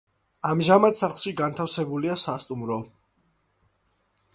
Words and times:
ამჟამად 0.51 0.97
სახლში 1.01 1.35
განთავსებულია 1.43 2.19
სასტუმრო. 2.25 2.83